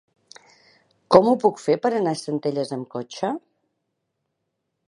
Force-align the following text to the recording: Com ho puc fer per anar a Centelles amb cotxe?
Com 1.15 1.29
ho 1.31 1.35
puc 1.43 1.61
fer 1.65 1.77
per 1.85 1.93
anar 1.99 2.15
a 2.17 2.21
Centelles 2.23 2.75
amb 2.79 2.91
cotxe? 2.97 3.33